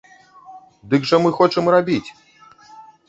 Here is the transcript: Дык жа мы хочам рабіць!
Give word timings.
Дык 0.93 1.05
жа 1.11 1.19
мы 1.25 1.29
хочам 1.41 1.65
рабіць! 1.77 2.09